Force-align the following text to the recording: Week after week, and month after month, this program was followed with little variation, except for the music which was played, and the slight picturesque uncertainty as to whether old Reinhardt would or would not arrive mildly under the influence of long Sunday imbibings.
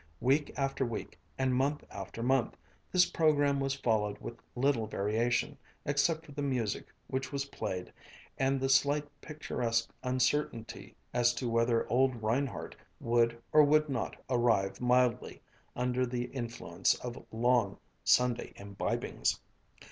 Week 0.19 0.51
after 0.57 0.83
week, 0.83 1.19
and 1.37 1.53
month 1.53 1.83
after 1.91 2.23
month, 2.23 2.57
this 2.91 3.05
program 3.07 3.59
was 3.59 3.75
followed 3.75 4.17
with 4.17 4.41
little 4.55 4.87
variation, 4.87 5.59
except 5.85 6.25
for 6.25 6.31
the 6.31 6.41
music 6.41 6.87
which 7.05 7.31
was 7.31 7.45
played, 7.53 7.93
and 8.35 8.59
the 8.59 8.67
slight 8.67 9.07
picturesque 9.21 9.91
uncertainty 10.01 10.95
as 11.13 11.35
to 11.35 11.47
whether 11.47 11.87
old 11.87 12.15
Reinhardt 12.23 12.75
would 12.99 13.39
or 13.51 13.61
would 13.61 13.89
not 13.89 14.15
arrive 14.27 14.81
mildly 14.81 15.39
under 15.75 16.03
the 16.07 16.23
influence 16.31 16.95
of 16.95 17.23
long 17.31 17.77
Sunday 18.03 18.53
imbibings. 18.55 19.39